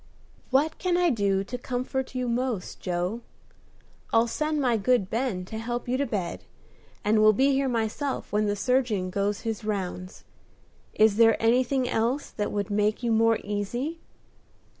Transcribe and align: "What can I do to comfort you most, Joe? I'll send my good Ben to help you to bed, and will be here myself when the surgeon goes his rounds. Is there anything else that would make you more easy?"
"What 0.49 0.79
can 0.79 0.97
I 0.97 1.11
do 1.11 1.43
to 1.43 1.57
comfort 1.59 2.15
you 2.15 2.27
most, 2.27 2.79
Joe? 2.79 3.21
I'll 4.11 4.25
send 4.25 4.59
my 4.59 4.75
good 4.75 5.11
Ben 5.11 5.45
to 5.45 5.59
help 5.59 5.87
you 5.87 5.95
to 5.97 6.07
bed, 6.07 6.43
and 7.03 7.19
will 7.19 7.33
be 7.33 7.51
here 7.51 7.69
myself 7.69 8.33
when 8.33 8.47
the 8.47 8.55
surgeon 8.55 9.11
goes 9.11 9.41
his 9.41 9.63
rounds. 9.63 10.23
Is 10.95 11.17
there 11.17 11.39
anything 11.39 11.87
else 11.87 12.31
that 12.31 12.51
would 12.51 12.71
make 12.71 13.03
you 13.03 13.11
more 13.11 13.37
easy?" 13.43 13.99